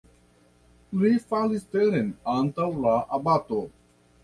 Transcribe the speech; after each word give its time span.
Li 1.01 1.11
falis 1.33 1.67
teren 1.77 2.11
antaŭ 2.39 2.69
la 2.89 2.97
abato. 3.21 3.63